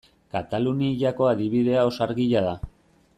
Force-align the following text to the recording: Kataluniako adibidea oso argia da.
Kataluniako 0.35 1.27
adibidea 1.33 1.85
oso 1.91 2.05
argia 2.07 2.43
da. 2.49 2.57